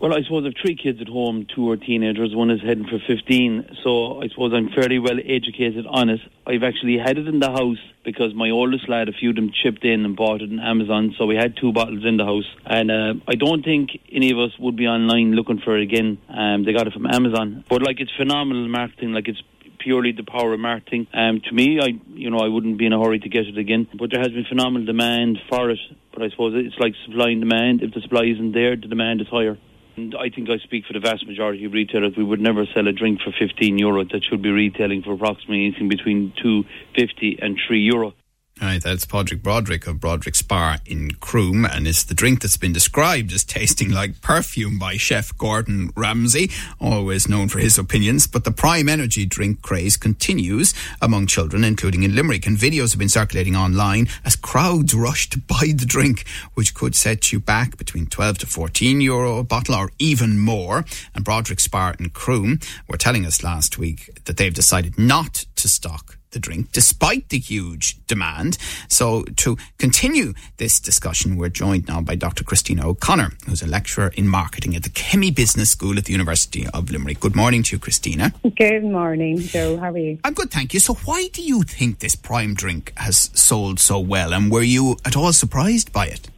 Well, 0.00 0.14
I 0.14 0.22
suppose 0.22 0.46
I've 0.46 0.54
three 0.58 0.76
kids 0.76 0.98
at 1.02 1.08
home, 1.08 1.46
two 1.54 1.70
are 1.70 1.76
teenagers, 1.76 2.34
one 2.34 2.50
is 2.50 2.62
heading 2.62 2.86
for 2.86 2.98
15, 3.06 3.76
so 3.84 4.22
I 4.22 4.28
suppose 4.28 4.50
I'm 4.54 4.70
fairly 4.70 4.98
well 4.98 5.18
educated 5.18 5.84
on 5.86 6.08
it. 6.08 6.20
I've 6.46 6.62
actually 6.62 6.96
had 6.96 7.18
it 7.18 7.28
in 7.28 7.38
the 7.38 7.50
house 7.50 7.76
because 8.02 8.32
my 8.34 8.48
oldest 8.48 8.88
lad, 8.88 9.10
a 9.10 9.12
few 9.12 9.28
of 9.28 9.36
them 9.36 9.52
chipped 9.52 9.84
in 9.84 10.06
and 10.06 10.16
bought 10.16 10.40
it 10.40 10.50
on 10.50 10.58
Amazon, 10.58 11.14
so 11.18 11.26
we 11.26 11.36
had 11.36 11.54
two 11.54 11.74
bottles 11.74 12.06
in 12.06 12.16
the 12.16 12.24
house. 12.24 12.48
And 12.64 12.90
uh, 12.90 13.12
I 13.28 13.34
don't 13.34 13.62
think 13.62 13.90
any 14.10 14.30
of 14.32 14.38
us 14.38 14.58
would 14.58 14.74
be 14.74 14.86
online 14.86 15.32
looking 15.32 15.60
for 15.60 15.76
it 15.76 15.82
again. 15.82 16.16
Um, 16.30 16.64
they 16.64 16.72
got 16.72 16.86
it 16.86 16.94
from 16.94 17.04
Amazon. 17.04 17.66
But, 17.68 17.82
like, 17.82 18.00
it's 18.00 18.12
phenomenal 18.16 18.68
marketing, 18.68 19.12
like, 19.12 19.28
it's 19.28 19.42
purely 19.80 20.12
the 20.12 20.24
power 20.24 20.54
of 20.54 20.60
marketing. 20.60 21.08
Um, 21.12 21.42
to 21.42 21.52
me, 21.52 21.78
I 21.78 21.88
you 22.14 22.30
know 22.30 22.38
I 22.38 22.48
wouldn't 22.48 22.78
be 22.78 22.86
in 22.86 22.94
a 22.94 23.02
hurry 23.02 23.18
to 23.18 23.28
get 23.28 23.46
it 23.46 23.58
again, 23.58 23.86
but 23.98 24.10
there 24.10 24.20
has 24.20 24.28
been 24.28 24.44
phenomenal 24.46 24.86
demand 24.86 25.38
for 25.50 25.70
it. 25.70 25.78
But 26.12 26.22
I 26.22 26.30
suppose 26.30 26.52
it's 26.54 26.78
like 26.78 26.94
supply 27.06 27.30
and 27.30 27.40
demand. 27.40 27.82
If 27.82 27.94
the 27.94 28.00
supply 28.00 28.24
isn't 28.24 28.52
there, 28.52 28.76
the 28.76 28.88
demand 28.88 29.22
is 29.22 29.28
higher. 29.28 29.56
And 30.00 30.14
I 30.14 30.30
think 30.30 30.48
I 30.48 30.56
speak 30.64 30.86
for 30.86 30.94
the 30.94 31.00
vast 31.00 31.26
majority 31.26 31.66
of 31.66 31.74
retailers. 31.74 32.16
We 32.16 32.24
would 32.24 32.40
never 32.40 32.64
sell 32.74 32.88
a 32.88 32.92
drink 32.92 33.20
for 33.20 33.32
15 33.38 33.76
euro 33.76 34.02
that 34.02 34.24
should 34.24 34.40
be 34.40 34.50
retailing 34.50 35.02
for 35.02 35.12
approximately 35.12 35.66
anything 35.66 35.90
between 35.90 36.32
250 36.42 37.38
and 37.42 37.60
3 37.68 37.80
euro. 37.80 38.14
Right, 38.62 38.82
that's 38.82 39.06
Padraig 39.06 39.42
Broderick 39.42 39.86
of 39.86 40.00
Broderick 40.00 40.34
Spa 40.34 40.76
in 40.84 41.12
Croom, 41.12 41.64
and 41.64 41.88
it's 41.88 42.04
the 42.04 42.12
drink 42.12 42.42
that's 42.42 42.58
been 42.58 42.74
described 42.74 43.32
as 43.32 43.42
tasting 43.42 43.90
like 43.90 44.20
perfume 44.20 44.78
by 44.78 44.98
chef 44.98 45.34
Gordon 45.38 45.90
Ramsay, 45.96 46.50
always 46.78 47.26
known 47.26 47.48
for 47.48 47.58
his 47.58 47.78
opinions. 47.78 48.26
But 48.26 48.44
the 48.44 48.50
prime 48.50 48.86
energy 48.90 49.24
drink 49.24 49.62
craze 49.62 49.96
continues 49.96 50.74
among 51.00 51.26
children, 51.26 51.64
including 51.64 52.02
in 52.02 52.14
Limerick, 52.14 52.46
and 52.46 52.58
videos 52.58 52.90
have 52.90 52.98
been 52.98 53.08
circulating 53.08 53.56
online 53.56 54.08
as 54.26 54.36
crowds 54.36 54.92
rush 54.92 55.30
to 55.30 55.38
buy 55.38 55.72
the 55.74 55.86
drink, 55.86 56.26
which 56.52 56.74
could 56.74 56.94
set 56.94 57.32
you 57.32 57.40
back 57.40 57.78
between 57.78 58.08
12 58.08 58.38
to 58.38 58.46
14 58.46 59.00
euro 59.00 59.38
a 59.38 59.42
bottle 59.42 59.74
or 59.74 59.90
even 59.98 60.38
more. 60.38 60.84
And 61.14 61.24
Broderick 61.24 61.60
Spa 61.60 61.94
in 61.98 62.10
Croom 62.10 62.60
were 62.86 62.98
telling 62.98 63.24
us 63.24 63.42
last 63.42 63.78
week 63.78 64.22
that 64.26 64.36
they've 64.36 64.52
decided 64.52 64.98
not 64.98 65.46
to 65.56 65.66
stock 65.66 66.18
the 66.30 66.38
drink 66.38 66.72
despite 66.72 67.28
the 67.28 67.38
huge 67.38 68.04
demand. 68.06 68.58
So 68.88 69.22
to 69.36 69.56
continue 69.78 70.34
this 70.56 70.80
discussion, 70.80 71.36
we're 71.36 71.48
joined 71.48 71.88
now 71.88 72.00
by 72.00 72.14
Dr. 72.14 72.44
Christina 72.44 72.88
O'Connor, 72.88 73.32
who's 73.46 73.62
a 73.62 73.66
lecturer 73.66 74.12
in 74.16 74.28
marketing 74.28 74.76
at 74.76 74.82
the 74.82 74.90
Kemmy 74.90 75.30
Business 75.30 75.70
School 75.70 75.98
at 75.98 76.04
the 76.04 76.12
University 76.12 76.66
of 76.72 76.90
Limerick. 76.90 77.20
Good 77.20 77.36
morning 77.36 77.62
to 77.64 77.76
you, 77.76 77.80
Christina. 77.80 78.32
Good 78.56 78.84
morning, 78.84 79.38
Joe. 79.38 79.76
How 79.78 79.90
are 79.90 79.98
you? 79.98 80.18
I'm 80.24 80.34
good, 80.34 80.50
thank 80.50 80.74
you. 80.74 80.80
So 80.80 80.94
why 80.94 81.28
do 81.32 81.42
you 81.42 81.62
think 81.62 81.98
this 81.98 82.14
prime 82.14 82.54
drink 82.54 82.92
has 82.96 83.30
sold 83.34 83.80
so 83.80 83.98
well 83.98 84.32
and 84.32 84.50
were 84.50 84.62
you 84.62 84.96
at 85.04 85.16
all 85.16 85.32
surprised 85.32 85.92
by 85.92 86.06
it? 86.06 86.30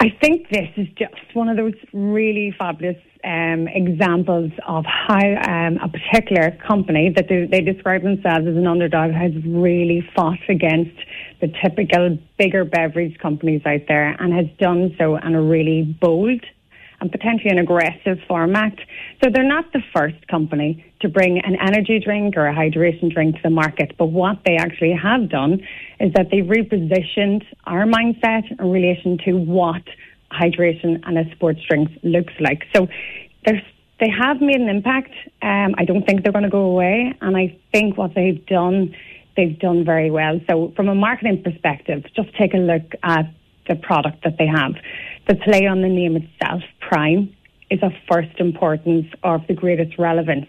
I 0.00 0.08
think 0.22 0.48
this 0.48 0.68
is 0.76 0.88
just 0.96 1.14
one 1.34 1.50
of 1.50 1.58
those 1.58 1.74
really 1.92 2.54
fabulous 2.58 2.96
um, 3.24 3.68
examples 3.68 4.50
of 4.66 4.84
how 4.86 5.18
um, 5.18 5.78
a 5.82 5.88
particular 5.88 6.56
company 6.66 7.12
that 7.14 7.26
they, 7.28 7.46
they, 7.50 7.60
describe 7.60 8.02
themselves 8.02 8.46
as 8.46 8.56
an 8.56 8.66
underdog 8.66 9.12
has 9.12 9.32
really 9.44 10.08
fought 10.14 10.38
against 10.48 10.96
the 11.40 11.48
typical 11.62 12.18
bigger 12.38 12.64
beverage 12.64 13.18
companies 13.18 13.62
out 13.66 13.82
there 13.88 14.16
and 14.20 14.32
has 14.32 14.46
done 14.58 14.94
so 14.98 15.16
in 15.16 15.34
a 15.34 15.42
really 15.42 15.82
bold 16.00 16.40
and 17.00 17.10
potentially 17.10 17.50
an 17.50 17.58
aggressive 17.58 18.18
format. 18.28 18.74
So 19.22 19.30
they're 19.32 19.42
not 19.42 19.72
the 19.72 19.82
first 19.94 20.26
company 20.28 20.84
to 21.00 21.08
bring 21.08 21.38
an 21.38 21.56
energy 21.60 21.98
drink 21.98 22.36
or 22.36 22.46
a 22.46 22.54
hydration 22.54 23.12
drink 23.12 23.36
to 23.36 23.42
the 23.42 23.50
market, 23.50 23.96
but 23.98 24.06
what 24.06 24.38
they 24.44 24.56
actually 24.56 24.92
have 24.92 25.30
done 25.30 25.60
is 25.98 26.12
that 26.14 26.28
they've 26.30 26.44
repositioned 26.44 27.44
our 27.64 27.84
mindset 27.84 28.44
in 28.58 28.70
relation 28.70 29.18
to 29.24 29.32
what 29.32 29.82
hydration 30.30 31.00
and 31.06 31.18
a 31.18 31.30
sports 31.34 31.60
drink 31.68 31.90
looks 32.02 32.34
like. 32.40 32.64
So 32.74 32.88
there's 33.44 33.62
they 34.00 34.08
have 34.08 34.40
made 34.40 34.60
an 34.60 34.68
impact. 34.68 35.12
Um, 35.42 35.74
I 35.76 35.84
don't 35.84 36.04
think 36.04 36.22
they're 36.22 36.32
going 36.32 36.44
to 36.44 36.50
go 36.50 36.62
away, 36.62 37.12
and 37.20 37.36
I 37.36 37.56
think 37.70 37.98
what 37.98 38.14
they've 38.14 38.44
done, 38.46 38.96
they've 39.36 39.58
done 39.58 39.84
very 39.84 40.10
well. 40.10 40.40
So, 40.48 40.72
from 40.74 40.88
a 40.88 40.94
marketing 40.94 41.42
perspective, 41.42 42.04
just 42.16 42.34
take 42.36 42.54
a 42.54 42.58
look 42.58 42.94
at 43.02 43.26
the 43.68 43.76
product 43.76 44.24
that 44.24 44.36
they 44.38 44.46
have. 44.46 44.72
The 45.28 45.36
play 45.36 45.66
on 45.66 45.82
the 45.82 45.88
name 45.88 46.16
itself, 46.16 46.62
Prime, 46.80 47.34
is 47.70 47.80
of 47.82 47.92
first 48.10 48.40
importance 48.40 49.06
or 49.22 49.34
of 49.34 49.46
the 49.46 49.54
greatest 49.54 49.98
relevance, 49.98 50.46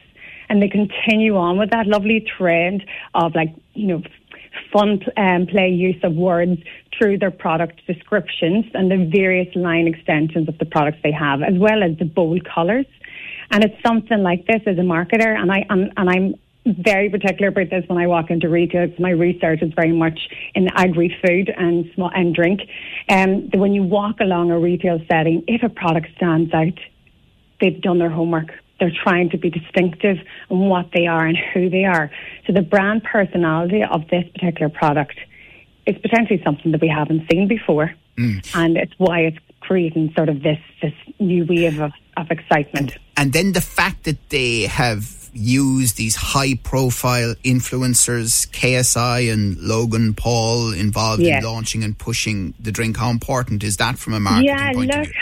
and 0.47 0.61
they 0.61 0.69
continue 0.69 1.35
on 1.35 1.57
with 1.57 1.71
that 1.71 1.87
lovely 1.87 2.25
trend 2.37 2.85
of 3.13 3.35
like 3.35 3.53
you 3.73 3.87
know 3.87 4.01
fun 4.71 4.99
um, 5.17 5.47
play 5.47 5.69
use 5.69 6.01
of 6.03 6.13
words 6.13 6.61
through 6.97 7.17
their 7.17 7.31
product 7.31 7.81
descriptions 7.87 8.65
and 8.73 8.91
the 8.91 9.09
various 9.11 9.53
line 9.55 9.87
extensions 9.87 10.47
of 10.47 10.57
the 10.57 10.65
products 10.65 10.99
they 11.03 11.11
have, 11.11 11.41
as 11.41 11.57
well 11.57 11.83
as 11.83 11.97
the 11.97 12.05
bold 12.05 12.45
colours. 12.45 12.85
And 13.49 13.63
it's 13.63 13.75
something 13.85 14.23
like 14.23 14.45
this 14.47 14.61
as 14.65 14.77
a 14.77 14.81
marketer, 14.81 15.35
and 15.39 15.51
I 15.51 15.65
and, 15.69 15.91
and 15.97 16.09
I'm 16.09 16.35
very 16.65 17.09
particular 17.09 17.47
about 17.47 17.69
this 17.69 17.83
when 17.87 17.97
I 17.97 18.07
walk 18.07 18.29
into 18.29 18.47
retail. 18.47 18.87
My 18.99 19.09
research 19.09 19.61
is 19.61 19.73
very 19.73 19.91
much 19.91 20.19
in 20.53 20.67
agri-food 20.75 21.51
and 21.57 21.89
small 21.95 22.11
and 22.13 22.35
drink. 22.35 22.61
Um, 23.09 23.49
when 23.53 23.73
you 23.73 23.83
walk 23.83 24.19
along 24.19 24.51
a 24.51 24.59
retail 24.59 24.99
setting, 25.09 25.43
if 25.47 25.63
a 25.63 25.69
product 25.69 26.07
stands 26.17 26.53
out, 26.53 26.79
they've 27.59 27.81
done 27.81 27.97
their 27.97 28.11
homework 28.11 28.51
they're 28.81 28.91
trying 28.91 29.29
to 29.29 29.37
be 29.37 29.49
distinctive 29.49 30.17
in 30.49 30.59
what 30.59 30.89
they 30.91 31.05
are 31.05 31.25
and 31.25 31.37
who 31.53 31.69
they 31.69 31.85
are. 31.85 32.11
So 32.47 32.51
the 32.51 32.63
brand 32.63 33.03
personality 33.03 33.83
of 33.83 34.07
this 34.09 34.25
particular 34.33 34.69
product 34.69 35.17
is 35.85 35.95
potentially 35.99 36.41
something 36.43 36.71
that 36.71 36.81
we 36.81 36.89
haven't 36.89 37.31
seen 37.31 37.47
before. 37.47 37.93
Mm. 38.17 38.55
And 38.55 38.77
it's 38.77 38.93
why 38.97 39.19
it's 39.19 39.37
creating 39.61 40.11
sort 40.17 40.29
of 40.29 40.41
this 40.41 40.57
this 40.81 40.93
new 41.19 41.45
wave 41.45 41.79
of, 41.79 41.91
of 42.17 42.31
excitement. 42.31 42.97
And 43.15 43.31
then 43.33 43.53
the 43.53 43.61
fact 43.61 44.03
that 44.05 44.29
they 44.29 44.63
have 44.63 45.29
used 45.33 45.95
these 45.95 46.15
high 46.15 46.55
profile 46.55 47.35
influencers, 47.45 48.49
KSI 48.49 49.31
and 49.31 49.57
Logan 49.59 50.13
Paul 50.15 50.73
involved 50.73 51.21
yes. 51.21 51.41
in 51.41 51.49
launching 51.49 51.83
and 51.83 51.97
pushing 51.97 52.55
the 52.59 52.71
drink. 52.71 52.97
How 52.97 53.11
important 53.11 53.63
is 53.63 53.77
that 53.77 53.97
from 53.97 54.13
a 54.13 54.19
marketing 54.19 54.47
yeah, 54.47 54.73
point 54.73 54.89
look, 54.89 54.99
of 55.01 55.05
view? 55.05 55.13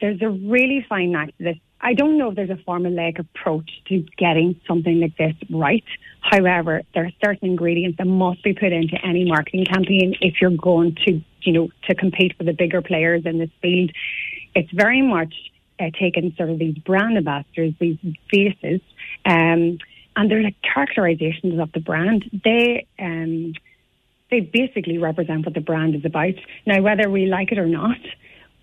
there's 0.00 0.22
a 0.22 0.28
really 0.28 0.84
fine 0.88 1.12
knack 1.12 1.36
to 1.38 1.44
this. 1.44 1.56
I 1.80 1.94
don't 1.94 2.18
know 2.18 2.30
if 2.30 2.36
there's 2.36 2.50
a 2.50 2.54
formulaic 2.54 3.18
approach 3.18 3.70
to 3.86 4.04
getting 4.16 4.60
something 4.66 5.00
like 5.00 5.16
this 5.16 5.34
right. 5.48 5.84
However, 6.20 6.82
there 6.92 7.04
are 7.04 7.12
certain 7.24 7.50
ingredients 7.50 7.98
that 7.98 8.06
must 8.06 8.42
be 8.42 8.52
put 8.52 8.72
into 8.72 8.96
any 9.04 9.24
marketing 9.24 9.64
campaign 9.64 10.16
if 10.20 10.40
you're 10.40 10.50
going 10.50 10.96
to, 11.06 11.22
you 11.42 11.52
know, 11.52 11.68
to 11.86 11.94
compete 11.94 12.36
with 12.38 12.46
the 12.46 12.52
bigger 12.52 12.82
players 12.82 13.22
in 13.26 13.38
this 13.38 13.50
field. 13.62 13.92
It's 14.54 14.70
very 14.72 15.02
much 15.02 15.34
uh, 15.78 15.90
taken 15.98 16.34
sort 16.36 16.50
of 16.50 16.58
these 16.58 16.76
brand 16.78 17.16
ambassadors, 17.16 17.74
these 17.78 17.98
faces, 18.30 18.80
um, 19.24 19.78
and 20.16 20.28
they're 20.28 20.42
like 20.42 20.56
characterizations 20.62 21.60
of 21.60 21.70
the 21.72 21.80
brand. 21.80 22.24
They 22.44 22.86
um, 22.98 23.54
they 24.30 24.40
basically 24.40 24.98
represent 24.98 25.46
what 25.46 25.54
the 25.54 25.60
brand 25.60 25.94
is 25.94 26.04
about. 26.04 26.34
Now, 26.66 26.82
whether 26.82 27.08
we 27.08 27.26
like 27.26 27.52
it 27.52 27.58
or 27.58 27.66
not, 27.66 27.96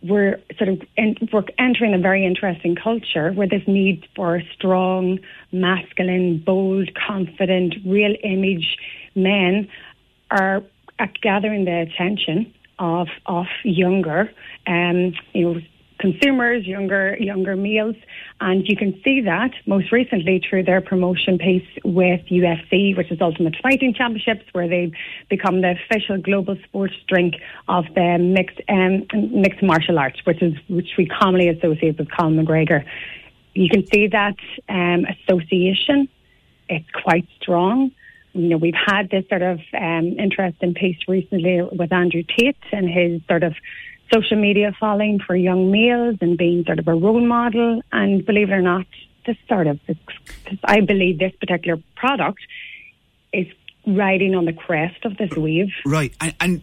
we're 0.08 0.40
sort 0.58 0.70
of 0.70 0.82
in, 0.98 1.16
we're 1.34 1.44
entering 1.58 1.94
a 1.94 2.00
very 2.00 2.26
interesting 2.26 2.76
culture 2.76 3.32
where 3.32 3.48
this 3.48 3.64
need 3.68 4.08
for 4.16 4.42
strong, 4.54 5.20
masculine, 5.52 6.38
bold, 6.46 6.90
confident, 6.96 7.76
real 7.86 8.16
image 8.24 8.78
men 9.16 9.68
are 10.32 10.64
gathering 11.22 11.66
the 11.66 11.82
attention 11.82 12.54
of 12.80 13.08
of 13.26 13.46
younger, 13.64 14.32
um, 14.68 15.14
you 15.34 15.54
know, 15.54 15.62
consumers, 16.06 16.68
younger 16.68 17.18
younger 17.20 17.56
males, 17.56 17.96
and 18.40 18.68
you 18.68 18.78
can 18.78 18.92
see 19.04 19.22
that 19.22 19.52
most 19.66 19.92
recently 19.92 20.40
through 20.48 20.64
their 20.64 20.82
promotion 20.82 21.38
piece 21.40 21.68
with 21.84 22.22
UFC, 22.30 22.96
which 22.96 23.12
is 23.12 23.20
Ultimate 23.22 23.56
Fighting 23.64 23.94
Championships, 23.94 24.46
where 24.52 24.68
they've 24.68 24.94
become 25.30 25.62
the 25.62 25.74
official 25.78 26.18
global 26.22 26.58
sports 26.66 26.94
drink 27.08 27.36
of 27.68 27.86
the 27.96 28.18
mixed 28.20 28.62
um, 28.70 29.08
mixed 29.32 29.64
martial 29.64 29.98
arts, 29.98 30.20
which 30.26 30.42
is 30.44 30.54
which 30.68 30.92
we 30.98 31.08
commonly 31.08 31.50
associate 31.50 31.98
with 31.98 32.10
Conor 32.12 32.44
McGregor. 32.44 32.84
You 33.54 33.70
can 33.70 33.84
see 33.92 34.08
that 34.08 34.38
um, 34.70 35.06
association; 35.16 36.08
it's 36.70 36.90
quite 37.04 37.28
strong. 37.42 37.92
You 38.34 38.50
know, 38.50 38.58
we've 38.58 38.82
had 38.86 39.10
this 39.10 39.24
sort 39.30 39.42
of 39.42 39.60
um, 39.74 40.20
interesting 40.20 40.74
piece 40.76 40.98
recently 41.08 41.62
with 41.72 41.92
Andrew 41.92 42.24
Tate 42.38 42.58
and 42.74 42.88
his 42.90 43.22
sort 43.28 43.44
of 43.44 43.56
social 44.14 44.38
media 44.38 44.76
following 44.80 45.20
for 45.20 45.36
young 45.36 45.72
males 45.72 46.18
and 46.22 46.38
being 46.38 46.64
sort 46.66 46.80
of 46.80 46.88
a 46.88 46.94
role 46.94 47.26
model. 47.26 47.82
And 47.92 48.26
believe 48.26 48.50
it 48.50 48.54
or 48.54 48.62
not, 48.62 48.86
this 49.26 49.38
sort 49.48 49.68
of, 49.68 49.80
I 50.64 50.82
believe 50.82 51.20
this 51.20 51.34
particular 51.40 51.82
product 51.96 52.40
is 53.34 53.48
riding 53.86 54.36
on 54.36 54.46
the 54.46 54.54
crest 54.54 55.04
of 55.06 55.18
this 55.18 55.32
wave. 55.36 55.70
Right. 55.86 56.14
And, 56.22 56.34
and 56.40 56.62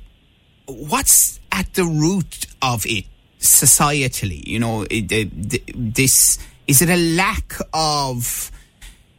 what's 0.67 1.41
at 1.51 1.75
the 1.75 1.85
root 1.85 2.47
of 2.63 2.85
it? 2.87 3.07
societally? 3.43 4.47
You 4.47 4.61
know, 4.61 4.87
it, 4.89 5.11
it, 5.13 5.95
this 5.95 6.39
is 6.67 6.81
it 6.81 6.89
a 6.89 6.97
lack 6.97 7.55
of 7.75 8.51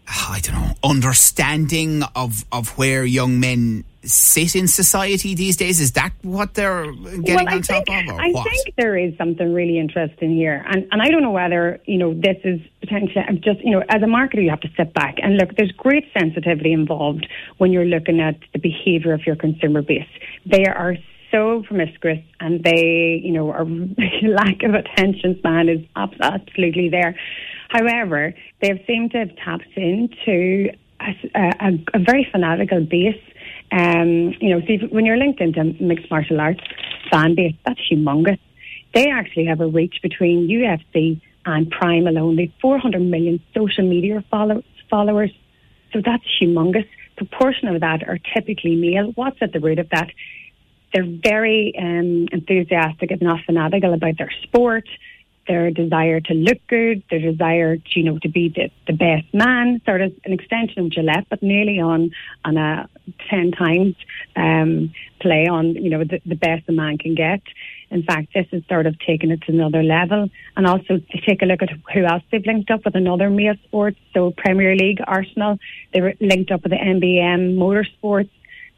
I 0.07 0.39
don't 0.41 0.55
know 0.55 0.73
understanding 0.83 2.03
of 2.15 2.45
of 2.51 2.77
where 2.77 3.03
young 3.03 3.39
men 3.39 3.83
sit 4.03 4.55
in 4.55 4.67
society 4.67 5.35
these 5.35 5.55
days? 5.55 5.79
Is 5.79 5.93
that 5.93 6.13
what 6.21 6.53
they're 6.53 6.91
getting 6.91 7.45
well, 7.45 7.55
on 7.55 7.61
top 7.61 7.85
think, 7.85 8.09
of? 8.09 8.15
Or 8.15 8.21
I 8.21 8.29
what? 8.29 8.49
think 8.49 8.75
there 8.75 8.97
is 8.97 9.17
something 9.17 9.53
really 9.53 9.79
interesting 9.79 10.35
here, 10.35 10.63
and 10.67 10.87
and 10.91 11.01
I 11.01 11.09
don't 11.09 11.21
know 11.21 11.31
whether 11.31 11.79
you 11.85 11.97
know 11.97 12.13
this 12.13 12.37
is 12.43 12.59
potentially 12.79 13.23
just 13.43 13.59
you 13.63 13.71
know 13.71 13.83
as 13.89 14.01
a 14.01 14.05
marketer 14.05 14.43
you 14.43 14.49
have 14.49 14.61
to 14.61 14.71
sit 14.77 14.93
back 14.93 15.15
and 15.21 15.37
look. 15.37 15.55
There's 15.55 15.71
great 15.71 16.05
sensitivity 16.17 16.73
involved 16.73 17.27
when 17.57 17.71
you're 17.71 17.85
looking 17.85 18.19
at 18.19 18.35
the 18.53 18.59
behaviour 18.59 19.13
of 19.13 19.25
your 19.25 19.35
consumer 19.35 19.81
base. 19.81 20.07
They 20.45 20.65
are 20.65 20.95
so 21.33 21.63
promiscuous 21.67 22.19
and 22.39 22.63
they, 22.63 23.19
you 23.23 23.31
know, 23.31 23.51
our 23.51 23.65
lack 24.23 24.63
of 24.63 24.75
attention 24.75 25.35
span 25.39 25.67
is 25.67 25.79
absolutely 25.95 26.89
there. 26.89 27.15
However, 27.69 28.33
they've 28.61 28.79
seemed 28.85 29.11
to 29.11 29.17
have 29.19 29.35
tapped 29.43 29.75
into 29.75 30.69
a, 31.01 31.29
a, 31.35 31.69
a 31.95 31.99
very 31.99 32.27
fanatical 32.31 32.85
base. 32.85 33.21
Um, 33.71 34.35
you 34.39 34.49
know, 34.49 34.61
see, 34.67 34.77
when 34.91 35.05
you're 35.05 35.17
linked 35.17 35.41
into 35.41 35.63
mixed 35.81 36.09
martial 36.11 36.39
arts 36.39 36.61
fan 37.11 37.35
base, 37.35 37.55
that's 37.65 37.79
humongous. 37.91 38.39
They 38.93 39.09
actually 39.09 39.45
have 39.45 39.61
a 39.61 39.67
reach 39.67 39.99
between 40.03 40.47
UFC 40.47 41.19
and 41.45 41.69
Prime 41.69 42.07
alone. 42.07 42.35
They've 42.35 42.53
400 42.61 43.01
million 43.01 43.39
social 43.55 43.87
media 43.87 44.23
follow- 44.29 44.63
followers. 44.89 45.31
So 45.91 46.01
that's 46.03 46.23
humongous. 46.41 46.87
Proportion 47.17 47.67
of 47.67 47.81
that 47.81 48.07
are 48.07 48.19
typically 48.33 48.75
male. 48.75 49.11
What's 49.15 49.37
at 49.41 49.53
the 49.53 49.59
root 49.59 49.79
of 49.79 49.89
that? 49.89 50.09
They're 50.93 51.05
very 51.05 51.73
um, 51.77 52.27
enthusiastic, 52.31 53.11
if 53.11 53.21
not 53.21 53.39
fanatical, 53.45 53.93
about 53.93 54.17
their 54.17 54.31
sport, 54.43 54.87
their 55.47 55.71
desire 55.71 56.19
to 56.21 56.33
look 56.33 56.59
good, 56.67 57.03
their 57.09 57.19
desire, 57.19 57.77
to, 57.77 57.99
you 57.99 58.03
know, 58.03 58.19
to 58.19 58.29
be 58.29 58.49
the, 58.49 58.69
the 58.87 58.93
best 58.93 59.33
man. 59.33 59.81
Sort 59.85 60.01
of 60.01 60.13
an 60.25 60.33
extension 60.33 60.85
of 60.85 60.91
Gillette, 60.91 61.27
but 61.29 61.43
nearly 61.43 61.79
on 61.79 62.11
on 62.45 62.57
a 62.57 62.89
ten 63.29 63.51
times 63.51 63.95
um, 64.35 64.93
play 65.19 65.47
on, 65.47 65.75
you 65.75 65.89
know, 65.89 66.03
the, 66.03 66.21
the 66.25 66.35
best 66.35 66.63
a 66.69 66.71
man 66.71 66.97
can 66.97 67.15
get. 67.15 67.41
In 67.89 68.03
fact, 68.03 68.33
this 68.33 68.47
is 68.51 68.63
sort 68.67 68.87
of 68.87 68.97
taking 68.99 69.29
it 69.29 69.41
to 69.43 69.51
another 69.51 69.83
level. 69.83 70.29
And 70.57 70.65
also 70.65 70.97
to 70.97 71.21
take 71.27 71.41
a 71.41 71.45
look 71.45 71.61
at 71.61 71.69
who 71.93 72.05
else 72.05 72.23
they've 72.31 72.45
linked 72.45 72.71
up 72.71 72.85
with 72.85 72.95
another 72.95 73.29
male 73.29 73.55
sports. 73.65 73.99
So 74.13 74.31
Premier 74.35 74.75
League, 74.75 74.99
Arsenal, 75.05 75.59
they 75.93 76.01
were 76.01 76.13
linked 76.19 76.51
up 76.51 76.63
with 76.63 76.71
the 76.71 76.77
NBM 76.77 77.55
Motorsports. 77.55 78.31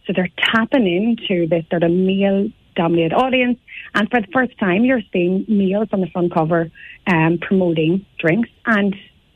So 0.06 0.14
they're 0.14 0.30
tapping 0.38 0.86
into 0.86 1.48
this 1.48 1.66
sort 1.70 1.84
of 1.84 1.92
male 1.92 2.50
dominated 2.76 3.14
audience. 3.14 3.60
And 3.94 4.10
for 4.10 4.22
the 4.22 4.28
first 4.28 4.58
time, 4.60 4.84
you're 4.86 5.02
seeing 5.12 5.46
meals 5.48 5.90
on 5.92 6.02
the 6.02 6.08
front 6.08 6.34
cover 6.34 6.72
um, 7.08 7.38
promoting 7.40 8.06
drinks, 8.18 8.50
and 8.66 8.96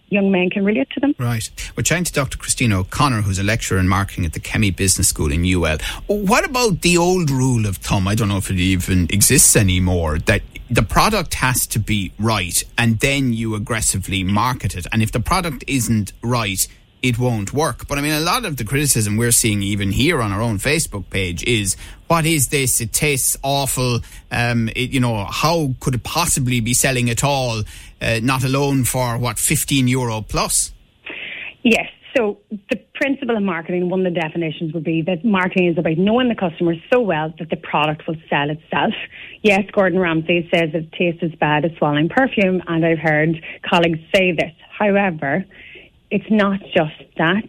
young 0.09 0.31
men 0.31 0.49
can 0.49 0.65
relate 0.65 0.89
to 0.91 0.99
them. 0.99 1.15
Right. 1.17 1.49
We're 1.75 1.83
chatting 1.83 2.05
to 2.05 2.13
Dr. 2.13 2.37
Christina 2.37 2.79
O'Connor, 2.79 3.21
who's 3.21 3.39
a 3.39 3.43
lecturer 3.43 3.77
in 3.77 3.87
marketing 3.87 4.25
at 4.25 4.33
the 4.33 4.39
Kemmy 4.39 4.71
Business 4.71 5.07
School 5.07 5.31
in 5.31 5.45
UL. 5.45 5.77
What 6.07 6.45
about 6.45 6.81
the 6.81 6.97
old 6.97 7.29
rule 7.29 7.65
of 7.65 7.77
thumb? 7.77 8.07
I 8.07 8.15
don't 8.15 8.27
know 8.27 8.37
if 8.37 8.49
it 8.49 8.57
even 8.57 9.03
exists 9.11 9.55
anymore 9.55 10.19
that 10.19 10.41
the 10.69 10.83
product 10.83 11.35
has 11.35 11.65
to 11.67 11.79
be 11.79 12.11
right 12.19 12.63
and 12.77 12.99
then 12.99 13.33
you 13.33 13.55
aggressively 13.55 14.23
market 14.23 14.75
it. 14.75 14.85
And 14.91 15.01
if 15.01 15.11
the 15.11 15.19
product 15.19 15.63
isn't 15.67 16.13
right, 16.21 16.59
it 17.01 17.17
won't 17.17 17.53
work. 17.53 17.87
But 17.87 17.97
I 17.97 18.01
mean, 18.01 18.13
a 18.13 18.19
lot 18.19 18.45
of 18.45 18.57
the 18.57 18.63
criticism 18.63 19.17
we're 19.17 19.31
seeing 19.31 19.61
even 19.61 19.91
here 19.91 20.21
on 20.21 20.31
our 20.31 20.41
own 20.41 20.57
Facebook 20.57 21.09
page 21.09 21.43
is, 21.43 21.75
what 22.07 22.25
is 22.25 22.47
this? 22.47 22.81
It 22.81 22.93
tastes 22.93 23.37
awful. 23.43 23.99
Um, 24.31 24.69
it, 24.69 24.91
you 24.91 24.99
know, 24.99 25.25
how 25.25 25.75
could 25.79 25.95
it 25.95 26.03
possibly 26.03 26.59
be 26.59 26.73
selling 26.73 27.09
at 27.09 27.23
all? 27.23 27.63
Uh, 28.01 28.19
not 28.21 28.43
alone 28.43 28.83
for 28.83 29.17
what, 29.17 29.37
15 29.39 29.87
euro 29.87 30.21
plus? 30.21 30.73
Yes. 31.63 31.87
So 32.17 32.39
the 32.49 32.77
principle 32.95 33.37
of 33.37 33.43
marketing, 33.43 33.89
one 33.89 34.05
of 34.05 34.13
the 34.13 34.19
definitions 34.19 34.73
would 34.73 34.83
be 34.83 35.03
that 35.03 35.23
marketing 35.23 35.67
is 35.67 35.77
about 35.77 35.97
knowing 35.97 36.27
the 36.27 36.35
customer 36.35 36.73
so 36.91 36.99
well 36.99 37.33
that 37.37 37.49
the 37.49 37.55
product 37.55 38.07
will 38.07 38.15
sell 38.29 38.49
itself. 38.49 38.93
Yes, 39.41 39.63
Gordon 39.71 39.99
Ramsay 39.99 40.49
says 40.53 40.71
it 40.73 40.91
tastes 40.91 41.21
as 41.23 41.31
bad 41.39 41.65
as 41.65 41.71
swallowing 41.77 42.09
perfume, 42.09 42.61
and 42.67 42.85
I've 42.85 42.97
heard 42.97 43.41
colleagues 43.61 43.99
say 44.13 44.31
this. 44.31 44.51
However, 44.77 45.45
it's 46.11 46.29
not 46.29 46.59
just 46.73 47.17
that. 47.17 47.47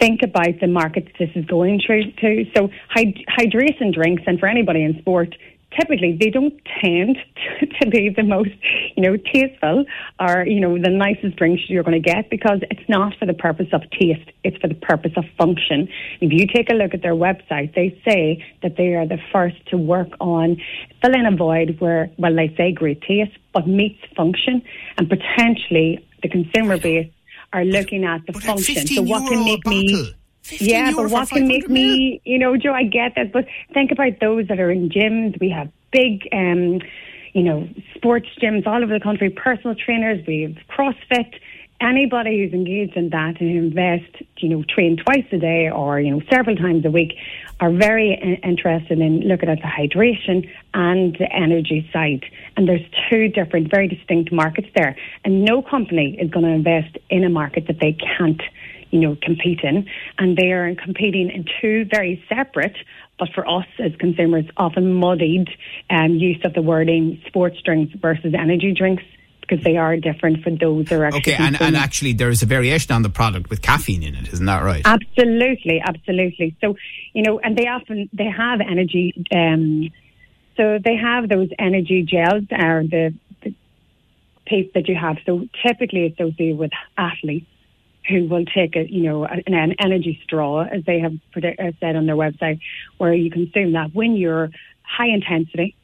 Think 0.00 0.22
about 0.22 0.60
the 0.60 0.66
markets 0.66 1.08
this 1.18 1.30
is 1.36 1.44
going 1.44 1.80
through 1.84 2.10
to. 2.12 2.44
So 2.56 2.68
hyd- 2.96 3.24
hydration 3.28 3.94
drinks, 3.94 4.24
and 4.26 4.38
for 4.40 4.48
anybody 4.48 4.82
in 4.82 4.98
sport, 5.00 5.34
typically 5.78 6.16
they 6.18 6.30
don't 6.30 6.54
tend 6.82 7.18
to 7.80 7.88
be 7.88 8.10
the 8.14 8.22
most, 8.22 8.50
you 8.96 9.02
know, 9.02 9.16
tasteful 9.16 9.84
or, 10.18 10.44
you 10.46 10.60
know, 10.60 10.78
the 10.78 10.90
nicest 10.90 11.36
drinks 11.36 11.62
you're 11.68 11.82
going 11.82 12.00
to 12.00 12.06
get 12.10 12.30
because 12.30 12.60
it's 12.70 12.88
not 12.88 13.12
for 13.18 13.26
the 13.26 13.34
purpose 13.34 13.68
of 13.72 13.82
taste, 13.90 14.30
it's 14.44 14.56
for 14.58 14.68
the 14.68 14.74
purpose 14.74 15.12
of 15.16 15.24
function. 15.36 15.88
If 16.20 16.32
you 16.32 16.46
take 16.46 16.70
a 16.70 16.74
look 16.74 16.94
at 16.94 17.02
their 17.02 17.14
website, 17.14 17.74
they 17.74 18.00
say 18.08 18.44
that 18.62 18.76
they 18.76 18.94
are 18.94 19.06
the 19.06 19.18
first 19.32 19.56
to 19.68 19.76
work 19.76 20.08
on 20.20 20.56
filling 21.02 21.26
a 21.26 21.36
void 21.36 21.76
where, 21.78 22.10
well, 22.18 22.34
they 22.34 22.54
say 22.56 22.72
great 22.72 23.02
taste, 23.02 23.36
but 23.52 23.68
meets 23.68 24.00
function 24.16 24.62
and 24.96 25.08
potentially 25.08 26.04
the 26.22 26.28
consumer 26.28 26.78
base 26.78 27.10
are 27.52 27.64
looking 27.64 28.04
at 28.04 28.26
the 28.26 28.32
But 28.32 28.42
function. 28.42 28.74
15 28.74 28.96
So 28.96 29.02
what 29.02 29.28
can 29.28 29.44
make 29.44 29.66
me 29.66 30.14
yeah, 30.50 30.92
but 30.94 31.10
what 31.10 31.28
can 31.28 31.46
make 31.46 31.66
500 31.66 31.70
mil? 31.70 31.96
me, 31.96 32.20
you 32.24 32.38
know, 32.38 32.56
Joe, 32.56 32.72
I 32.72 32.84
get 32.84 33.14
that, 33.16 33.32
but 33.32 33.44
think 33.74 33.90
about 33.92 34.20
those 34.20 34.48
that 34.48 34.58
are 34.58 34.70
in 34.70 34.88
gyms. 34.88 35.38
We 35.40 35.50
have 35.50 35.70
big, 35.92 36.26
um, 36.32 36.80
you 37.34 37.42
know, 37.42 37.68
sports 37.94 38.28
gyms 38.40 38.66
all 38.66 38.82
over 38.82 38.92
the 38.92 39.00
country, 39.00 39.28
personal 39.30 39.74
trainers, 39.74 40.26
we 40.26 40.42
have 40.42 40.56
CrossFit. 40.68 41.34
Anybody 41.80 42.40
who's 42.40 42.52
engaged 42.52 42.96
in 42.96 43.10
that 43.10 43.40
and 43.40 43.56
invest, 43.56 44.22
you 44.38 44.48
know, 44.48 44.64
train 44.68 44.96
twice 44.96 45.24
a 45.30 45.38
day 45.38 45.70
or, 45.70 46.00
you 46.00 46.10
know, 46.10 46.20
several 46.28 46.56
times 46.56 46.84
a 46.84 46.90
week 46.90 47.14
are 47.60 47.70
very 47.70 48.18
in- 48.20 48.50
interested 48.50 48.98
in 48.98 49.20
looking 49.20 49.48
at 49.48 49.58
the 49.58 49.68
hydration 49.68 50.50
and 50.74 51.16
the 51.18 51.32
energy 51.32 51.88
side. 51.92 52.24
And 52.56 52.68
there's 52.68 52.84
two 53.08 53.28
different, 53.28 53.70
very 53.70 53.86
distinct 53.86 54.32
markets 54.32 54.68
there. 54.74 54.96
And 55.24 55.44
no 55.44 55.62
company 55.62 56.18
is 56.20 56.30
going 56.30 56.46
to 56.46 56.52
invest 56.52 56.98
in 57.10 57.22
a 57.22 57.28
market 57.28 57.68
that 57.68 57.78
they 57.80 57.92
can't 57.92 58.42
you 58.90 59.00
know, 59.00 59.16
compete 59.22 59.60
in. 59.62 59.86
And 60.18 60.36
they 60.36 60.52
are 60.52 60.74
competing 60.74 61.30
in 61.30 61.44
two 61.60 61.84
very 61.84 62.24
separate, 62.28 62.76
but 63.18 63.28
for 63.34 63.48
us 63.48 63.66
as 63.78 63.94
consumers, 63.96 64.46
often 64.56 64.94
muddied 64.94 65.48
um, 65.90 66.14
use 66.14 66.40
of 66.44 66.54
the 66.54 66.62
wording 66.62 67.20
sports 67.26 67.60
drinks 67.62 67.94
versus 68.00 68.34
energy 68.36 68.72
drinks 68.72 69.04
because 69.48 69.64
they 69.64 69.76
are 69.76 69.96
different 69.96 70.42
for 70.42 70.50
those 70.50 70.86
that 70.86 71.00
are 71.00 71.06
actually 71.06 71.34
Okay, 71.34 71.36
and, 71.42 71.60
and 71.60 71.76
actually, 71.76 72.12
there 72.12 72.28
is 72.28 72.42
a 72.42 72.46
variation 72.46 72.92
on 72.92 73.02
the 73.02 73.08
product 73.08 73.50
with 73.50 73.62
caffeine 73.62 74.02
in 74.02 74.14
it, 74.14 74.32
isn't 74.32 74.46
that 74.46 74.62
right? 74.62 74.82
Absolutely, 74.84 75.80
absolutely. 75.84 76.56
So, 76.60 76.76
you 77.14 77.22
know, 77.22 77.38
and 77.40 77.56
they 77.56 77.66
often 77.66 78.08
they 78.12 78.26
have 78.26 78.60
energy. 78.60 79.14
Um, 79.32 79.90
so 80.56 80.78
they 80.84 80.96
have 80.96 81.28
those 81.28 81.48
energy 81.58 82.02
gels 82.02 82.44
or 82.50 82.82
the, 82.82 83.14
the 83.42 83.54
paste 84.44 84.74
that 84.74 84.88
you 84.88 84.96
have. 84.96 85.18
So 85.24 85.48
typically 85.66 86.06
associated 86.06 86.58
with 86.58 86.72
athletes 86.96 87.46
who 88.08 88.26
will 88.26 88.44
take 88.44 88.74
a 88.76 88.90
you 88.90 89.02
know 89.02 89.24
an, 89.24 89.42
an 89.46 89.74
energy 89.78 90.20
straw, 90.24 90.62
as 90.62 90.84
they 90.84 91.00
have 91.00 91.14
predict, 91.32 91.60
uh, 91.60 91.72
said 91.80 91.96
on 91.96 92.06
their 92.06 92.16
website, 92.16 92.60
where 92.98 93.14
you 93.14 93.30
consume 93.30 93.72
that 93.72 93.94
when 93.94 94.16
you're 94.16 94.50
high 94.82 95.08
intensity. 95.08 95.74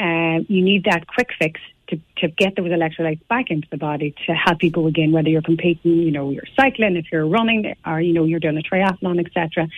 Uh, 0.00 0.46
you 0.46 0.62
need 0.62 0.84
that 0.84 1.08
quick 1.08 1.28
fix 1.40 1.60
to, 1.88 2.00
to 2.18 2.28
get 2.28 2.56
those 2.56 2.66
electrolytes 2.68 3.26
back 3.28 3.50
into 3.50 3.66
the 3.70 3.76
body 3.76 4.14
to 4.26 4.34
help 4.34 4.58
people 4.58 4.86
again, 4.86 5.12
whether 5.12 5.28
you're 5.28 5.42
competing, 5.42 6.02
you 6.02 6.10
know, 6.10 6.30
you're 6.30 6.44
cycling, 6.56 6.96
if 6.96 7.06
you're 7.10 7.26
running, 7.26 7.74
or, 7.86 8.00
you 8.00 8.12
know, 8.12 8.24
you're 8.24 8.40
doing 8.40 8.58
a 8.58 8.62
triathlon, 8.62 9.24
etc. 9.24 9.68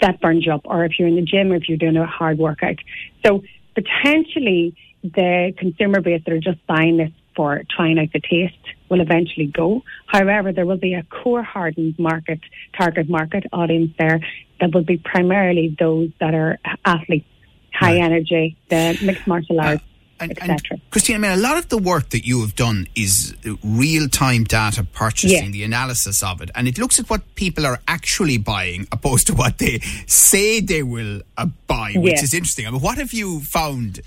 That 0.00 0.20
burns 0.20 0.46
you 0.46 0.52
up. 0.52 0.62
Or 0.64 0.84
if 0.84 0.98
you're 0.98 1.08
in 1.08 1.16
the 1.16 1.22
gym 1.22 1.52
or 1.52 1.56
if 1.56 1.68
you're 1.68 1.78
doing 1.78 1.96
a 1.96 2.06
hard 2.06 2.38
workout. 2.38 2.76
So 3.24 3.42
potentially 3.74 4.74
the 5.02 5.52
consumer 5.56 6.00
base 6.00 6.22
that 6.24 6.32
are 6.32 6.40
just 6.40 6.66
buying 6.66 6.96
this 6.96 7.10
for 7.36 7.62
trying 7.74 7.98
out 7.98 8.12
the 8.12 8.20
taste 8.20 8.54
will 8.88 9.00
eventually 9.00 9.46
go. 9.46 9.82
However, 10.06 10.52
there 10.52 10.66
will 10.66 10.78
be 10.78 10.94
a 10.94 11.04
core 11.04 11.42
hardened 11.42 11.98
market, 11.98 12.40
target 12.76 13.08
market 13.08 13.44
audience 13.52 13.92
there 13.98 14.20
that 14.60 14.74
will 14.74 14.82
be 14.84 14.98
primarily 14.98 15.74
those 15.78 16.10
that 16.20 16.34
are 16.34 16.58
athletes, 16.84 17.26
high 17.72 17.94
Right. 17.94 18.02
energy, 18.02 18.56
the 18.68 18.98
mixed 19.02 19.26
martial 19.26 19.60
uh, 19.60 19.64
arts, 19.64 19.84
and, 20.20 20.38
and 20.42 20.62
Christine, 20.90 21.16
I 21.16 21.18
mean, 21.18 21.32
a 21.32 21.42
lot 21.42 21.56
of 21.56 21.68
the 21.68 21.78
work 21.78 22.10
that 22.10 22.26
you 22.26 22.40
have 22.42 22.54
done 22.54 22.86
is 22.94 23.34
real 23.64 24.08
time 24.08 24.44
data 24.44 24.84
purchasing, 24.84 25.52
the 25.52 25.64
analysis 25.64 26.22
of 26.22 26.40
it, 26.42 26.50
and 26.54 26.68
it 26.68 26.78
looks 26.78 27.00
at 27.00 27.08
what 27.08 27.34
people 27.34 27.66
are 27.66 27.80
actually 27.88 28.38
buying 28.38 28.86
opposed 28.92 29.26
to 29.28 29.34
what 29.34 29.58
they 29.58 29.78
say 30.06 30.60
they 30.60 30.82
will 30.82 31.22
uh, 31.36 31.46
buy, 31.66 31.92
which 31.96 32.22
is 32.22 32.34
interesting. 32.34 32.66
I 32.66 32.70
mean, 32.70 32.80
what 32.80 32.98
have 32.98 33.12
you 33.12 33.40
found? 33.40 34.00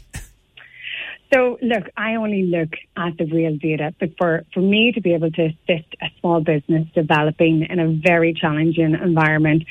So, 1.34 1.58
look, 1.64 1.86
I 1.98 2.16
only 2.16 2.44
look 2.44 2.70
at 2.96 3.18
the 3.18 3.26
real 3.26 3.58
data, 3.58 3.96
but 4.00 4.12
for, 4.20 4.44
for 4.54 4.60
me 4.60 4.92
to 4.92 5.02
be 5.02 5.16
able 5.16 5.32
to 5.32 5.46
assist 5.46 5.96
a 6.00 6.12
small 6.20 6.42
business 6.42 6.88
developing 6.94 7.66
in 7.68 7.80
a 7.80 7.88
very 7.92 8.36
challenging 8.36 8.94
environment, 8.94 9.64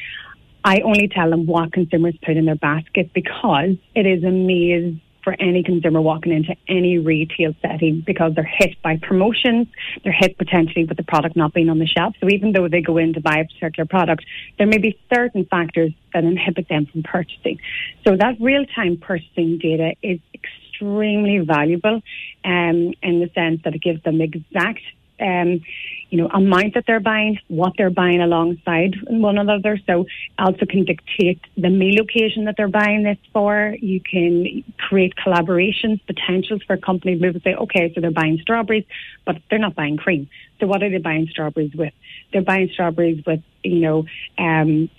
I 0.64 0.80
only 0.80 1.06
tell 1.06 1.30
them 1.30 1.46
what 1.46 1.72
consumers 1.72 2.14
put 2.24 2.36
in 2.36 2.46
their 2.46 2.56
basket 2.56 3.12
because 3.12 3.76
it 3.94 4.06
is 4.06 4.24
a 4.24 4.30
maze 4.30 4.96
for 5.22 5.34
any 5.38 5.62
consumer 5.62 6.00
walking 6.00 6.32
into 6.32 6.54
any 6.68 6.98
retail 6.98 7.54
setting 7.62 8.02
because 8.04 8.34
they're 8.34 8.44
hit 8.44 8.80
by 8.82 8.98
promotions, 9.00 9.68
they're 10.02 10.12
hit 10.12 10.36
potentially 10.38 10.84
with 10.84 10.96
the 10.96 11.02
product 11.02 11.36
not 11.36 11.54
being 11.54 11.68
on 11.68 11.78
the 11.78 11.86
shelf. 11.86 12.14
So 12.20 12.28
even 12.28 12.52
though 12.52 12.68
they 12.68 12.80
go 12.80 12.98
in 12.98 13.14
to 13.14 13.20
buy 13.20 13.38
a 13.38 13.44
particular 13.44 13.86
product, 13.86 14.24
there 14.58 14.66
may 14.66 14.78
be 14.78 14.98
certain 15.12 15.44
factors 15.46 15.92
that 16.12 16.24
inhibit 16.24 16.68
them 16.68 16.86
from 16.86 17.02
purchasing. 17.02 17.58
So 18.06 18.16
that 18.16 18.36
real 18.40 18.66
time 18.66 18.96
purchasing 18.96 19.58
data 19.58 19.94
is 20.02 20.18
extremely 20.34 21.38
valuable 21.38 22.02
um, 22.44 22.94
in 23.02 23.20
the 23.20 23.30
sense 23.34 23.60
that 23.64 23.74
it 23.74 23.82
gives 23.82 24.02
them 24.02 24.20
exact 24.20 24.80
um, 25.22 25.60
you 26.10 26.18
know, 26.18 26.28
amount 26.28 26.74
that 26.74 26.84
they're 26.86 27.00
buying, 27.00 27.38
what 27.48 27.72
they're 27.78 27.88
buying 27.90 28.20
alongside 28.20 28.96
one 29.08 29.38
another. 29.38 29.78
So 29.86 30.04
also 30.38 30.66
can 30.66 30.84
dictate 30.84 31.40
the 31.56 31.70
meal 31.70 32.02
occasion 32.02 32.44
that 32.44 32.56
they're 32.58 32.68
buying 32.68 33.02
this 33.02 33.16
for. 33.32 33.74
You 33.80 34.00
can 34.00 34.62
create 34.78 35.14
collaborations, 35.16 36.04
potentials 36.06 36.62
for 36.66 36.76
companies 36.76 37.22
to 37.22 37.40
say, 37.40 37.54
okay, 37.54 37.92
so 37.94 38.02
they're 38.02 38.10
buying 38.10 38.38
strawberries, 38.42 38.84
but 39.24 39.36
they're 39.48 39.58
not 39.58 39.74
buying 39.74 39.96
cream. 39.96 40.28
So 40.60 40.66
what 40.66 40.82
are 40.82 40.90
they 40.90 40.98
buying 40.98 41.28
strawberries 41.30 41.74
with? 41.74 41.94
They're 42.32 42.42
buying 42.42 42.68
strawberries 42.74 43.24
with, 43.26 43.40
you 43.62 43.80
know, 43.80 44.04
um, 44.38 44.90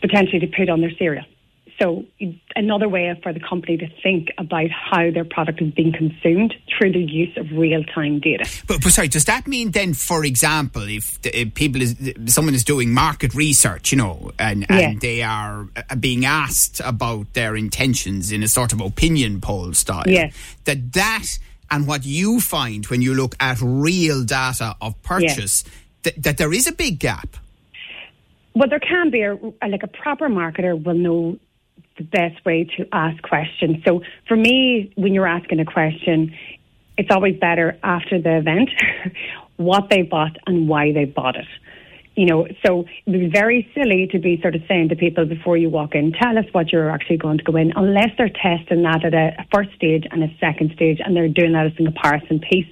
potentially 0.00 0.40
to 0.40 0.46
put 0.46 0.70
on 0.70 0.80
their 0.80 0.92
cereal. 0.98 1.24
So 1.78 2.04
another 2.54 2.88
way 2.88 3.12
for 3.22 3.32
the 3.32 3.40
company 3.40 3.76
to 3.78 3.88
think 4.00 4.28
about 4.38 4.70
how 4.70 5.10
their 5.10 5.24
product 5.24 5.60
is 5.60 5.72
being 5.72 5.92
consumed 5.92 6.54
through 6.68 6.92
the 6.92 7.00
use 7.00 7.36
of 7.36 7.50
real-time 7.50 8.20
data. 8.20 8.48
But, 8.68 8.82
but 8.82 8.92
sorry, 8.92 9.08
does 9.08 9.24
that 9.24 9.48
mean 9.48 9.72
then, 9.72 9.92
for 9.92 10.24
example, 10.24 10.82
if, 10.88 11.20
the, 11.22 11.36
if 11.36 11.54
people 11.54 11.82
is 11.82 11.96
someone 12.26 12.54
is 12.54 12.62
doing 12.62 12.94
market 12.94 13.34
research, 13.34 13.90
you 13.90 13.98
know, 13.98 14.30
and, 14.38 14.70
and 14.70 15.00
they 15.00 15.22
are 15.22 15.68
uh, 15.76 15.96
being 15.96 16.24
asked 16.24 16.80
about 16.84 17.32
their 17.32 17.56
intentions 17.56 18.30
in 18.30 18.44
a 18.44 18.48
sort 18.48 18.72
of 18.72 18.80
opinion 18.80 19.40
poll 19.40 19.72
style, 19.72 20.04
yes. 20.06 20.32
that 20.64 20.92
that 20.92 21.26
and 21.70 21.88
what 21.88 22.06
you 22.06 22.40
find 22.40 22.86
when 22.86 23.02
you 23.02 23.14
look 23.14 23.34
at 23.40 23.58
real 23.60 24.22
data 24.22 24.76
of 24.80 25.00
purchase, 25.02 25.64
th- 26.04 26.14
that 26.16 26.38
there 26.38 26.52
is 26.52 26.68
a 26.68 26.72
big 26.72 27.00
gap. 27.00 27.36
Well, 28.54 28.68
there 28.68 28.78
can 28.78 29.10
be 29.10 29.22
a, 29.22 29.34
like 29.66 29.82
a 29.82 29.88
proper 29.88 30.28
marketer 30.28 30.80
will 30.80 30.94
know 30.94 31.38
the 31.96 32.04
best 32.04 32.44
way 32.44 32.64
to 32.76 32.86
ask 32.92 33.22
questions. 33.22 33.82
So 33.84 34.02
for 34.26 34.36
me, 34.36 34.92
when 34.96 35.14
you're 35.14 35.26
asking 35.26 35.60
a 35.60 35.64
question, 35.64 36.34
it's 36.96 37.10
always 37.10 37.36
better 37.38 37.78
after 37.82 38.20
the 38.20 38.38
event 38.38 38.70
what 39.56 39.88
they 39.90 40.02
bought 40.02 40.36
and 40.46 40.68
why 40.68 40.92
they 40.92 41.04
bought 41.04 41.36
it. 41.36 41.46
You 42.16 42.26
know, 42.26 42.46
so 42.64 42.84
it 43.06 43.10
would 43.10 43.20
be 43.20 43.28
very 43.28 43.68
silly 43.74 44.06
to 44.12 44.20
be 44.20 44.40
sort 44.40 44.54
of 44.54 44.62
saying 44.68 44.90
to 44.90 44.96
people 44.96 45.24
before 45.24 45.56
you 45.56 45.68
walk 45.68 45.96
in, 45.96 46.12
tell 46.12 46.38
us 46.38 46.44
what 46.52 46.70
you're 46.70 46.90
actually 46.90 47.16
going 47.16 47.38
to 47.38 47.44
go 47.44 47.56
in, 47.56 47.72
unless 47.74 48.10
they're 48.16 48.28
testing 48.30 48.82
that 48.82 49.04
at 49.04 49.14
a 49.14 49.44
first 49.52 49.70
stage 49.74 50.04
and 50.12 50.22
a 50.22 50.28
second 50.38 50.72
stage 50.74 51.00
and 51.04 51.16
they're 51.16 51.28
doing 51.28 51.52
that 51.52 51.66
as 51.66 51.72
a 51.72 51.76
comparison 51.76 52.38
piece. 52.38 52.68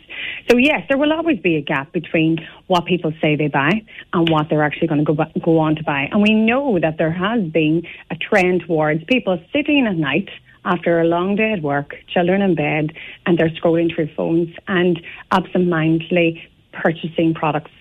So 0.48 0.56
yes, 0.56 0.82
there 0.88 0.96
will 0.96 1.12
always 1.12 1.40
be 1.40 1.56
a 1.56 1.60
gap 1.60 1.92
between 1.92 2.38
what 2.68 2.86
people 2.86 3.12
say 3.20 3.34
they 3.34 3.48
buy 3.48 3.82
and 4.12 4.28
what 4.28 4.48
they're 4.48 4.62
actually 4.62 4.86
going 4.86 5.04
to 5.04 5.14
go, 5.14 5.24
go 5.44 5.58
on 5.58 5.74
to 5.76 5.82
buy. 5.82 6.08
And 6.12 6.22
we 6.22 6.34
know 6.34 6.78
that 6.80 6.98
there 6.98 7.12
has 7.12 7.42
been 7.50 7.82
a 8.10 8.16
trend 8.16 8.62
towards 8.66 9.02
people 9.04 9.42
sitting 9.52 9.86
at 9.88 9.96
night 9.96 10.28
after 10.64 11.00
a 11.00 11.04
long 11.04 11.34
day 11.34 11.52
at 11.52 11.62
work, 11.62 11.96
children 12.06 12.42
in 12.42 12.54
bed, 12.54 12.92
and 13.26 13.36
they're 13.36 13.50
scrolling 13.50 13.92
through 13.92 14.08
phones 14.14 14.54
and 14.68 15.02
absentmindedly 15.32 16.48
purchasing 16.72 17.34
products 17.34 17.72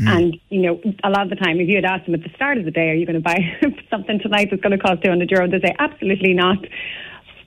Mm. 0.00 0.16
And, 0.16 0.40
you 0.50 0.60
know, 0.60 0.80
a 1.02 1.10
lot 1.10 1.22
of 1.22 1.30
the 1.30 1.36
time, 1.36 1.58
if 1.58 1.68
you 1.68 1.76
had 1.76 1.84
asked 1.84 2.06
them 2.06 2.14
at 2.14 2.22
the 2.22 2.34
start 2.34 2.58
of 2.58 2.64
the 2.64 2.70
day, 2.70 2.90
are 2.90 2.94
you 2.94 3.06
going 3.06 3.16
to 3.16 3.22
buy 3.22 3.38
something 3.90 4.18
tonight 4.20 4.48
that's 4.50 4.62
going 4.62 4.76
to 4.76 4.78
cost 4.78 5.02
200 5.02 5.30
euro? 5.30 5.48
They 5.48 5.60
say, 5.60 5.74
absolutely 5.78 6.34
not. 6.34 6.58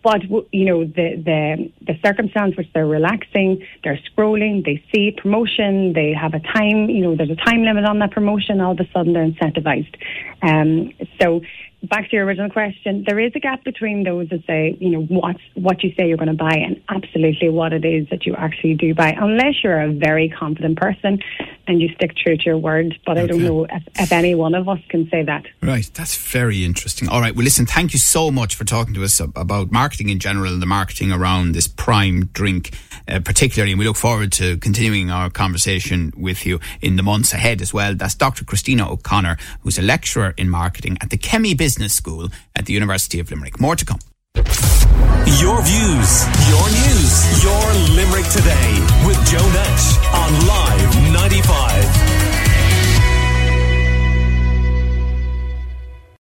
But, 0.02 0.24
you 0.52 0.66
know, 0.66 0.86
the, 0.86 1.22
the, 1.24 1.72
the 1.86 1.94
circumstance 2.04 2.56
which 2.56 2.68
they're 2.74 2.88
relaxing, 2.88 3.66
they're 3.84 4.00
scrolling, 4.10 4.64
they 4.64 4.82
see 4.94 5.12
promotion, 5.12 5.92
they 5.94 6.14
have 6.14 6.34
a 6.34 6.40
time, 6.40 6.90
you 6.90 7.02
know, 7.02 7.18
there's 7.18 7.30
a 7.30 7.36
time 7.36 7.64
limit 7.64 7.84
on 7.86 8.00
that 8.00 8.12
promotion, 8.12 8.62
all 8.62 8.72
of 8.72 8.80
a 8.80 8.90
sudden 8.94 9.12
they're 9.12 9.30
incentivized. 9.30 9.94
Um, 10.42 10.94
so 11.22 11.42
back 11.84 12.10
to 12.10 12.16
your 12.16 12.26
original 12.26 12.50
question, 12.50 13.04
there 13.06 13.20
is 13.20 13.32
a 13.36 13.40
gap 13.40 13.64
between 13.64 14.04
those 14.04 14.30
that 14.30 14.46
say, 14.46 14.78
you 14.80 14.90
know, 14.90 15.04
what 15.04 15.38
what 15.56 15.84
you 15.84 15.94
say 15.98 16.08
you're 16.08 16.18
going 16.18 16.28
to 16.28 16.34
buy 16.34 16.56
and 16.56 16.82
absolutely 16.90 17.50
what 17.50 17.74
it 17.74 17.86
is 17.86 18.08
that 18.10 18.26
you 18.26 18.36
actually 18.36 18.74
do 18.76 18.94
buy, 18.94 19.16
unless 19.18 19.64
you're 19.64 19.82
a 19.82 19.92
very 19.92 20.30
confident 20.30 20.78
person 20.78 21.20
and 21.68 21.82
you 21.82 21.90
stick 21.96 22.16
true 22.16 22.36
to 22.36 22.44
your 22.44 22.58
word. 22.58 23.00
But 23.06 23.18
okay. 23.18 23.24
I 23.24 23.28
don't 23.28 23.44
know 23.44 23.66
if, 23.66 23.84
if, 23.96 24.12
any 24.12 24.36
one 24.36 24.56
of 24.56 24.68
us 24.68 24.80
can 24.90 25.08
say 25.10 25.24
that. 25.24 25.46
Right, 25.62 25.90
that's 25.94 26.16
very 26.16 26.66
interesting. 26.66 27.08
All 27.08 27.22
right, 27.22 27.36
well, 27.36 27.44
listen, 27.44 27.66
thank 27.66 27.94
you 27.94 28.00
so 28.00 28.32
much 28.32 28.56
for 28.56 28.66
talking 28.66 28.94
to 28.96 29.04
us 29.04 29.20
about 29.20 29.72
marketing 29.72 30.10
in 30.10 30.20
general 30.20 30.52
and 30.52 30.62
the 30.62 30.66
marketing 30.66 31.12
around 31.12 31.54
this 31.54 31.68
prime 31.68 32.26
drink, 32.34 32.76
uh, 33.10 33.20
particularly. 33.20 33.72
And 33.72 33.80
we 33.80 33.86
look 33.86 33.98
forward 33.98 34.32
to 34.34 34.58
continuing 34.58 35.10
our 35.10 35.30
conversation 35.30 36.14
with 36.16 36.46
you 36.46 36.60
in 36.82 36.96
the 36.96 37.04
months 37.04 37.34
ahead 37.34 37.62
as 37.62 37.74
well. 37.74 37.96
That's 37.96 38.16
Dr. 38.16 38.46
Christina 38.46 38.92
O'Connor, 38.92 39.38
who's 39.62 39.78
a 39.78 39.82
lecturer 39.82 40.34
in 40.38 40.50
marketing 40.50 40.98
at 41.02 41.10
the 41.10 41.18
Business 41.18 41.54
Business 41.80 41.94
School 41.94 42.30
at 42.56 42.66
the 42.66 42.74
University 42.74 43.20
of 43.20 43.32
Limerick. 43.32 43.60
More 43.60 43.76
to 43.76 43.86
come. 43.86 44.00
Your 44.36 45.62
views, 45.62 46.12
your 46.50 46.68
news, 46.82 47.44
your 47.44 47.64
Limerick 47.96 48.28
today 48.30 48.72
with 49.06 49.18
Joe 49.30 49.48
Nash 49.54 49.98
on 50.14 50.48
Live 50.48 51.14
95. 51.14 52.19